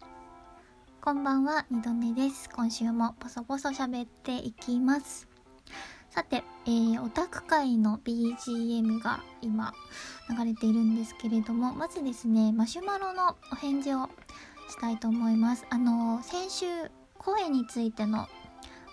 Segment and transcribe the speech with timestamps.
[0.00, 2.50] こんばんは、二度寝です。
[2.50, 5.28] 今週もポソポソ喋っていきます。
[6.10, 9.72] さて、えー、オタク界の BGM が今
[10.28, 14.08] 流れているんですけれども、まずですね、マシュマロのお返事を
[14.68, 15.66] したいと思います。
[15.70, 16.66] あのー、先週、
[17.16, 18.26] 声についての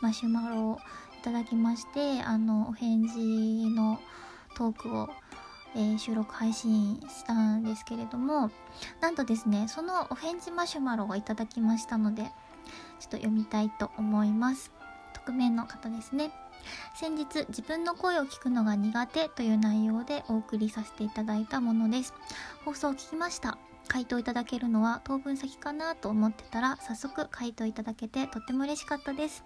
[0.02, 0.80] マシュマロを
[1.20, 4.00] いただきまして、あの、お返事の
[4.56, 5.10] トークを
[5.76, 8.50] えー、収録配信したんですけれども
[9.02, 12.32] なんとですねそのお返事マシュマロをいただきましたのでちょっ
[13.10, 14.72] と読みたいと思います。
[15.14, 16.32] 匿名の方ですね。
[16.96, 22.14] 先日自分の声を聞くのが苦手という内容でお送りさせていただいたものです。
[22.64, 23.58] 放送を聞きました。
[23.88, 29.44] 回答いただけるのは当分先かなと思ってたら早速回答いただけてとっても嬉しかったです。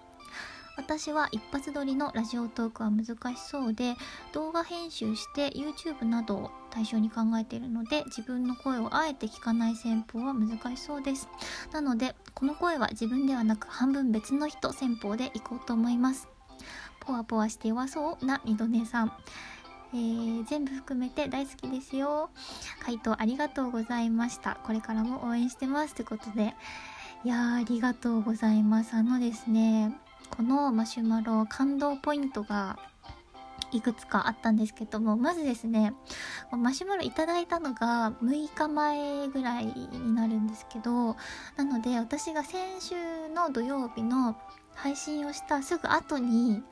[0.79, 3.95] 私は一発撮りのラジオトークは難しそうで
[4.31, 11.27] 動画編集して YouTube などを対象に考えているので自分の声をあえて聞かない戦法は難しそうです。
[11.73, 16.29] なのでこの声は自分ではなく半分別の人戦法でいこうと思います。
[17.01, 19.11] ポワポワして弱そうな二度寝さん。
[19.91, 22.29] えー、全部含めて大好きですよ。
[22.79, 24.57] 回答ありがとうございました。
[24.63, 26.55] これからも応援してますということで。
[27.25, 28.93] いやありがとうございます。
[28.95, 29.93] あのですね
[30.35, 32.77] このマシュマロ感動ポイントが
[33.71, 35.93] いくつかあったんですけどもまずですね
[36.51, 41.15] マシュマロいただいたのが6日前ぐらいになるんですけど
[41.55, 42.95] なので私が先週
[43.29, 44.35] の土曜日の
[44.75, 46.63] 配信をしたすぐ後に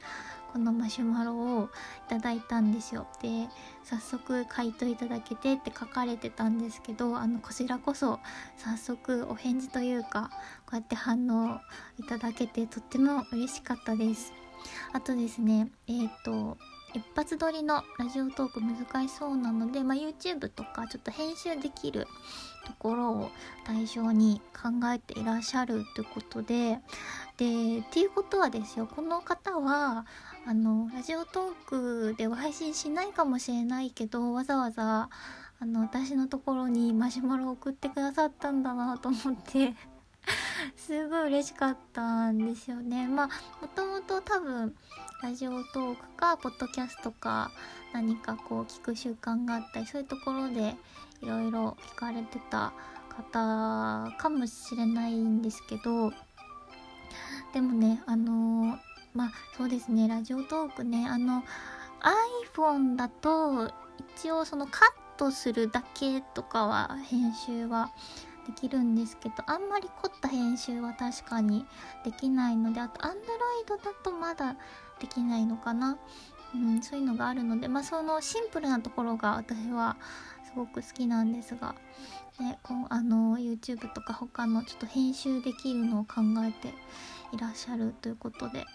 [0.51, 1.69] このマシュマロを
[2.07, 3.07] いただいたんですよ。
[3.21, 3.47] で
[3.83, 8.19] 早速回答いただけてって書かれてたんですけどあのこちらこそ
[8.57, 10.29] 早速お返事というか
[10.65, 11.59] こうやって反応
[11.99, 14.33] いただけてとっても嬉しかったです。
[14.93, 16.57] あとですねえっ、ー、と
[16.93, 22.07] 一発撮りのラジオトーク難しそうなので、まあ、YouTube とかちょっと編集できる
[22.65, 23.31] ところを
[23.65, 26.79] 対象に考えていらっしゃるということで
[27.37, 30.05] でっていうことはですよこの方は
[30.49, 35.09] あのラジオトークでは配信しないかもしれないけどわざわざ
[35.59, 39.73] あの私のところにマシュマロを送ってくださったんだなと思って
[40.77, 43.09] すごい嬉しかったんですよね。
[43.09, 43.27] まあ
[43.61, 44.73] もともと多分
[45.21, 47.51] ラジオトークかポッドキャストか
[47.91, 50.77] 何かこう聞く習慣があったりそういうところで
[51.21, 52.71] いろいろ聞かれてた
[53.09, 56.13] 方かもしれないんですけど
[57.51, 58.66] でもねあのー
[59.57, 61.43] そうですねラジオトークねあの
[62.55, 63.71] iPhone だと
[64.15, 64.79] 一応そのカッ
[65.17, 67.91] トするだけとかは編集は
[68.47, 71.65] できるんですけどあんまり凝った編集は確かに
[72.05, 73.13] できないのであと Android
[73.83, 74.55] だとまだ
[74.99, 75.97] できないのかな、
[76.55, 79.97] うん、そういうのがあるのでまあそのシンプルなところが私は
[80.45, 81.75] すごく好きなんですが、
[82.39, 86.73] ね、こうあの YouTube とか他のちょっと編集できるのを考えて
[87.33, 88.65] いらっしゃるということで。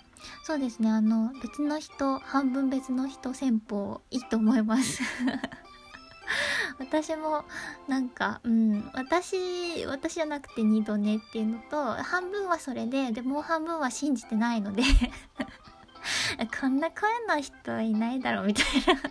[0.43, 0.91] そうですね。
[0.91, 5.03] あの別の人半分別の人戦法いいと思います。
[6.79, 7.45] 私も
[7.89, 8.91] なんかうん。
[8.95, 14.83] 私私じゃなくて二度寝っていうのと半分はそれででもう半分は信じてないので。
[16.61, 19.03] こんな声の人いないだろうみたいな。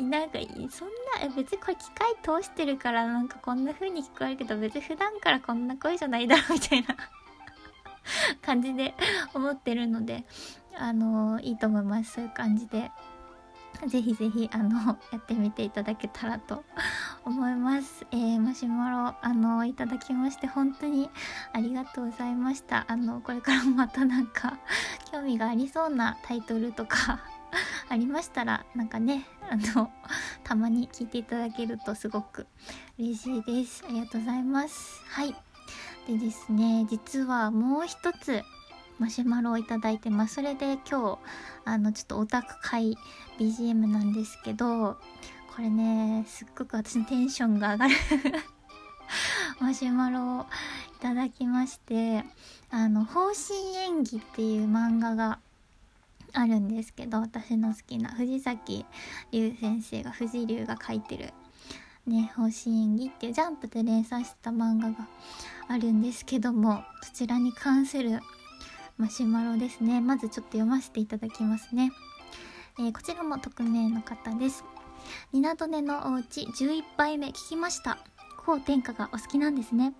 [0.20, 0.38] なんか
[0.70, 0.88] そん
[1.20, 6.96] な別にこれ機械通してるからなんかこんな風に聞こえるけど別に普段からこんな声じゃないだろうみたいな。
[8.42, 8.94] 感じで
[9.34, 10.24] 思ってるので
[10.76, 12.12] あのいいと思います。
[12.12, 12.90] そういう感じで。
[13.86, 16.64] ぜひぜひあのやってみていただけたらと
[17.24, 21.08] 思います、えー、マシュマロあのいただきまして本当に
[21.52, 22.84] ありがとうございました。
[22.88, 24.58] あのこれからもまたなんか
[25.10, 27.20] 興味がありそうなタイトルとか
[27.88, 29.90] ありましたらなんかねあの
[30.44, 32.46] たまに聞いていただけるとすごく
[32.98, 33.84] 嬉しいです。
[33.88, 35.02] ありがとうございます。
[35.08, 35.49] はい。
[36.10, 36.86] でですね。
[36.90, 38.42] 実はもう一つ
[38.98, 40.34] マシュマロをいただいてます。
[40.34, 41.18] それで今日
[41.64, 42.96] あのちょっとオタク会
[43.38, 44.96] BGM なんですけど
[45.54, 47.94] これねすっごく私のテンションが上がる。
[49.60, 50.46] マシュマロをい
[51.00, 52.24] ただきまして
[52.70, 55.38] あの方針演技っていう漫画が
[56.32, 58.84] あるんですけど私の好きな藤崎
[59.32, 61.32] 龍先生が藤龍が書いてる
[62.06, 65.06] ね、方針演技っていうジャンプで連載してた漫画が
[65.68, 68.20] あるんですけどもそちらに関する
[68.96, 70.00] マシュマロですね。
[70.00, 71.90] まずちょっと読ませていただきますね、
[72.78, 74.64] えー、こちらも匿名の方です。
[75.32, 77.98] ニナドネのおうち11杯目聞きました。
[78.44, 79.94] 高天下がお好きなんですね。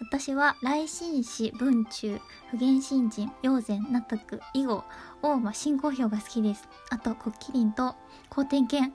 [0.00, 2.20] 私は来神子文中
[2.50, 4.84] 不言新人陽前納得囲碁
[5.22, 7.94] 大間新公表が好きですあとコッキリンと
[8.30, 8.94] 光天剣、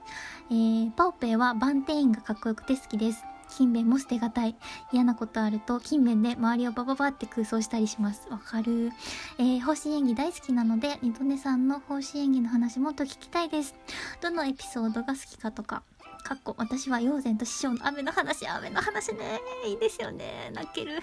[0.50, 4.56] えー、パオペイはバンテインがかっこよくて好きです勤勉も捨てがたい。
[4.92, 8.26] 嫌なことあると、勤勉で周りをバババって空想したりします。
[8.30, 8.90] わかる。
[9.38, 13.74] えー、方針演技大好きなので、二度寝さんの方針演技の話もっと聞きたいです。
[14.20, 15.82] どのエピソードが好きかとか、
[16.22, 19.40] かっこ私は陽然と師匠の雨の話雨の話ね。
[19.66, 20.50] いいですよね。
[20.54, 21.00] 泣ける、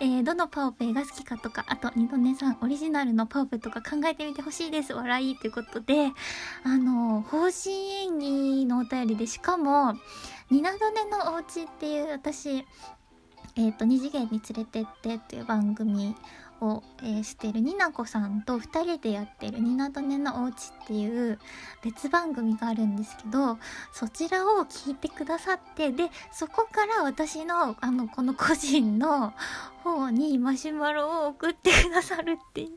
[0.00, 4.92] えー、どのパオペが好きかとかあと二度寝さんオリジナルのパオペとか考えてみてほしいです。
[4.92, 6.12] 笑いということで。
[6.64, 7.74] あの方針
[8.04, 9.94] 演技のお便りでしかも
[10.50, 12.64] 二度寝のお家っていう私
[13.56, 16.14] えっ、ー、と二次元に連れてってっていう番組
[16.60, 21.38] を、えー、してるになこさんと2人でやってる「になとねのおうち」っていう
[21.82, 23.58] 別番組があるんですけど
[23.92, 29.32] そちらを聞いてくださってでそこから私のあのこの個人の
[29.82, 32.68] 方にマシュマロを送ってくださるっていう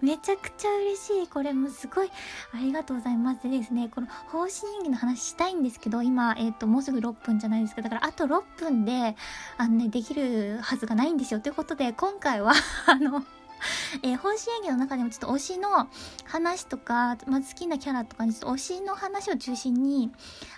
[0.00, 1.28] めちゃくちゃ嬉しい。
[1.28, 2.10] これもすごい
[2.52, 3.42] ありがとうございます。
[3.42, 9.16] でですねこの方針演技の話したいんですけど今、えっ、ー、ともうすぐ6分じゃないですかだからあと6分で
[9.56, 11.40] あのねできるはずがないんですよ。
[11.40, 12.52] ということで今回は
[12.86, 13.24] あの
[14.02, 15.88] えー、本心演技の中でもちょっと推しの
[16.24, 20.12] 話とか、まあ、好きなキャラとかにちょっと推しの話を中心に、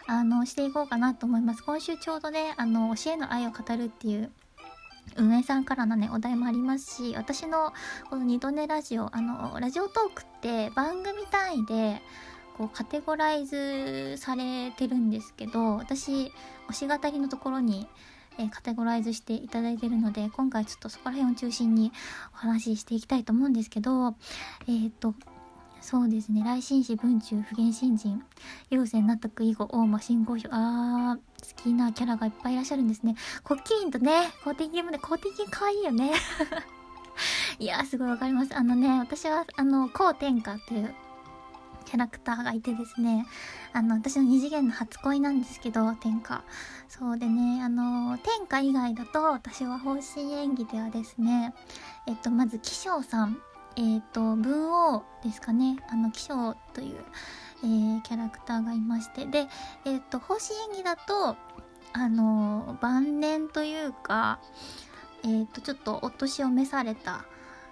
[0.06, 1.62] あの、していこうかなと思います。
[1.62, 4.30] 今週ちょうどね、あの、推しへの愛を語るっていう
[5.16, 7.72] 運営さんからのね、お題もありますし、私の
[8.08, 12.02] この二度寝ラジオ、あの、ラジオトークって番組単位で、
[12.56, 16.32] こうカテゴライズされてるんですけど、私、
[16.68, 17.88] 推し語りのところに、
[18.38, 21.92] え、カテゴライズしていただいてるので、今回ちょっとそこら辺を中心に
[22.34, 24.14] お話ししていきたいと思うんですけど、
[24.68, 25.14] えっ、と、
[25.80, 26.42] そうですね。
[26.44, 28.22] 来新士文中不言新人。
[28.70, 30.48] 陽線納得以後、大間新合表。
[30.52, 33.16] あー、好きなキャラがいっぱいいらっしゃるんですね。
[33.42, 36.12] コッキーンとね、コーティングもね、コーティング可愛いよね。
[37.58, 38.56] いやー、すごいわかります。
[38.56, 40.94] あのね、私は、あの、コーテンカっていう
[41.86, 43.26] キャラクターがいてですね、
[43.72, 46.44] あの、私の二次元の初恋なんですけど、天下。
[46.88, 51.52] そうでね、あの、天下以外だと、私は方針演技ではですね、
[52.06, 53.38] えっと、まず、気象さん。
[53.76, 55.78] えっと、文王ですかね。
[55.88, 56.96] あの、気象という、
[57.62, 59.26] えー、キャラクターがいまして。
[59.26, 59.48] で、
[59.84, 61.36] えっと、方針演技だと、
[61.92, 64.40] あの、晩年というか、
[65.24, 67.24] えっと、ちょっとお年を召された、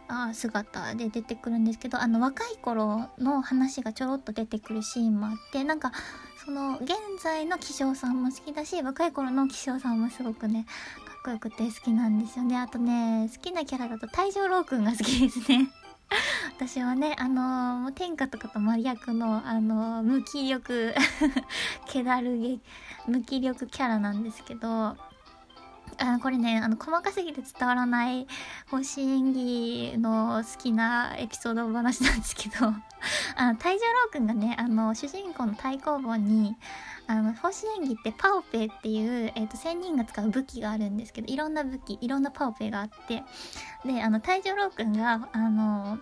[0.09, 5.93] あ姿で出てくるんですけどあの若い頃の話がちょろっと出てくるシーンもあってなんか
[6.45, 6.93] その現
[7.23, 10.65] 在の気象さんも好きだし若い頃の気象さんもすごくね
[11.07, 15.69] かっこよくて好きなんですよねあとね好きなキャラだと太上老君が好きですね
[16.57, 20.95] 私はね、あのー、天下とかと真逆の、あのー、無気力
[21.87, 22.59] 気だるげ、
[23.07, 24.97] 無気力キャラなんですけど、
[25.99, 28.27] あこれね、あの、細かすぎて伝わらない
[28.71, 32.67] 星演技の好きなエピソード話なんですけど、
[33.37, 33.81] あの、太上老
[34.13, 36.57] 君がね、あの、主人公の太公望に、
[37.09, 43.25] あの、星演技ってパオペっていう、え、ー、と、仙人が使う武器があるんですけど、いろんな武器、いろんなパオペがあって、
[43.85, 45.99] で、あの、太上老君が、あの、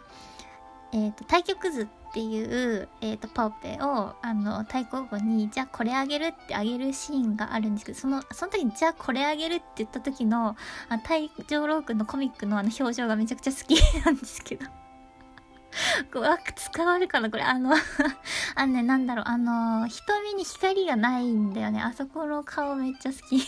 [0.92, 10.56] えっ、ー、と、対局図ってっていう、えっ、ー、と、パオペを、あの、対抗語に、じゃあこれあげるってあげるシーンがあるんですけど、その、その時に、じゃあこれあげるって言った時の、
[10.88, 13.76] あ太上老君のコミックのあの表情がめちゃくちゃ好き
[14.06, 14.64] なんですけど。
[16.10, 16.38] こう、あ、
[16.74, 17.74] 伝わるかなこれ、あの
[18.56, 21.82] あのね、なんだろう、あの、瞳に光がないんだよね。
[21.82, 23.46] あそこの顔めっちゃ好き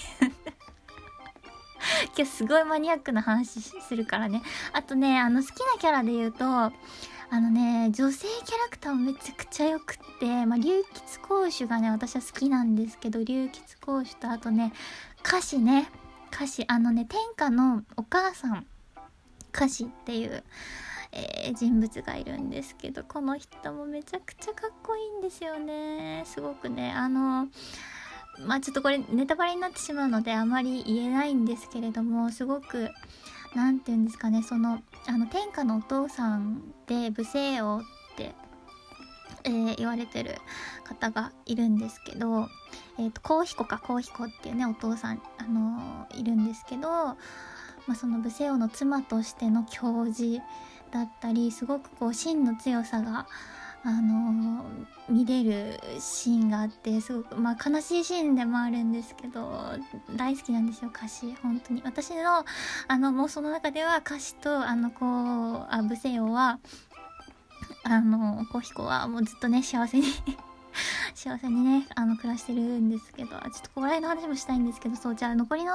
[2.17, 4.43] 今日すごいマニアックな話するからね。
[4.73, 6.73] あとね、あの、好きなキャラで言うと、あ
[7.33, 14.73] のね、女性キャラクターもめちゃくちゃ良くって、まあ、竜吉公主がね、私は好きなんですけど、竜吉公主とあとね、
[15.25, 15.91] 歌詞ね、
[16.33, 18.67] 歌詞、あのね、天下のお母さん、
[19.55, 20.43] 歌詞っていう、
[21.13, 26.23] えー、人物がいるんですけど、この人もめちゃくちゃかっこいいんですよね。
[26.25, 27.49] すごくね、あの、
[28.45, 32.91] まあちょっとこれネタバレになってしまうのであまり言えないんですけれども、すごく、
[33.55, 37.81] 何て言うんですかねそのあの天下のお父さんで武聖王っ
[38.17, 38.35] て、
[39.45, 40.37] えー、言われてる
[40.85, 42.49] 方がいるんですけど、
[42.99, 47.17] えーと、皇彦か皇彦っていうねお父さん、あのー、いるんですけど、ま
[47.93, 50.43] あ、その武聖王の妻としての教授
[50.91, 53.27] だったりすごくこう真の強さが
[53.89, 54.67] あの
[55.09, 59.51] 見れるシーンがあってすごくまあ悲しいシーンでもあるんですけど
[60.15, 62.45] 大好きなんですよ歌詞本当に私の
[62.87, 66.59] あの妄想の中では歌詞とあのこうあブセヨは
[67.83, 70.05] あのコヒコはもうずっとね幸せに
[71.15, 75.73] 幸せにね、あの、暮らしてるんですけど、ちょっとここら辺の話もしたいんですけど、そう、じゃあ残りの、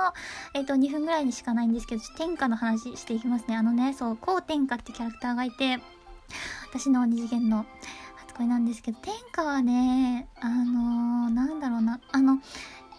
[0.54, 3.58] えっ、ー、と、2分ぐらいにしかないんですけど、天下の話していきますね。
[3.58, 5.80] あのね、そう、こう天下ってキャラクターがいて、
[6.70, 7.66] 私の二次元の
[8.34, 12.40] 初恋なんですけど、天下はね、あのー、なんだろうな、あの、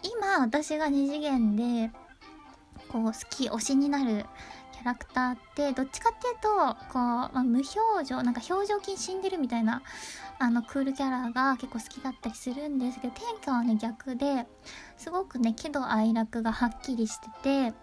[0.02, 1.90] 今私が二次元で
[2.88, 4.26] こう好き推しになる
[4.72, 6.48] キャラクターってどっちかっていうと
[6.92, 9.82] こう、まあ、無表情なんか表情筋死んでるみたいな
[10.38, 14.46] あのクールキャラが結構好きだったりするんですけど天下はね逆で
[14.98, 17.74] すごくね喜怒哀楽がはっきりしてて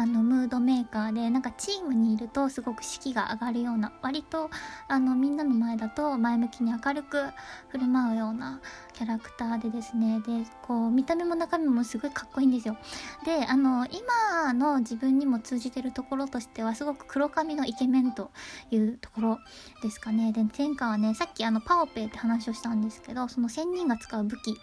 [0.00, 4.48] あのムードメーカーでなんかチームにいるとすごく士気が上がるような割と
[4.88, 7.22] あのみんなの前だと前向きに明るく
[7.68, 8.62] 振る舞うような
[8.94, 12.78] キャラクターでですねでこう見た目も中身もすごいかっこいいんですよ。
[13.26, 18.30] であの今の自分にも通じてるところとしてはすごく黒髪のイケメンと
[18.70, 19.38] いうところ
[19.82, 20.32] ですかね。
[20.32, 24.58] で天下はねさっきあのパオペイって話をしたんですけどその仙人が使う武器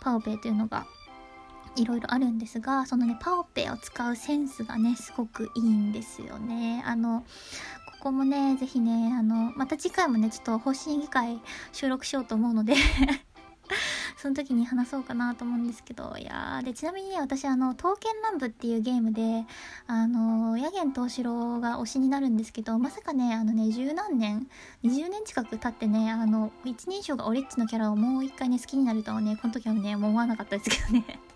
[0.00, 0.86] パオペイというのが
[1.76, 6.82] いろいろあるんですがそのねパオペを使うセンスがねすごくいいんですよね。
[6.86, 7.24] あの
[7.86, 11.40] ここもねぜひねあのまた次回もねちょっと方針議会
[11.72, 12.74] 収録しようと思うので
[14.18, 19.46] その時に話そうかなと思うんですけどいやーでちなみにね私あの「刀剣乱舞」っていうゲームで
[19.86, 24.48] あの八玄東四郎が推しになるんですけどまさかねあのね十何年
[24.84, 31.31] 20年近く経ってねあの一人称がオレッチのキャラをもう一回ね好きになるとはねこの時はねもう思わなかったですけどね。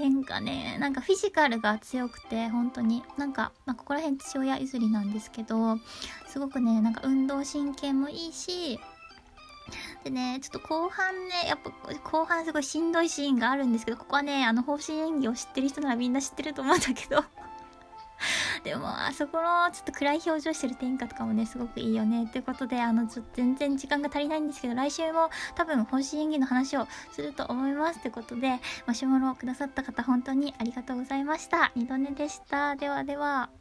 [0.00, 0.78] 天がね。
[0.80, 3.02] なんかフィジカルが強くて本当に。
[3.18, 5.78] なんか、まあ、ここら辺父親譲りなんですけど
[6.26, 8.80] すごくねなんか運動神経もいいし
[10.02, 11.70] でね、ちょっと後半ね、やっぱ
[12.10, 17.22] 後半すごいしんどいシーンがあるんですけど、ここはね、あの方針演技を知ってる人ならみんな知ってると思うんだけど。
[18.64, 22.26] でも、あそこのちょっと暗い表情してる天下とかもね、すごくいいよね。
[22.26, 28.00] ということで、あの、ちょっと全然時間が足りないんですけど、来週も多分、本心演技の話をすると思います。
[28.00, 31.72] ということで、マシュマロをくださった方、本当にありがとうございました。
[31.74, 32.76] 二度寝でした。
[32.76, 33.59] ではでは。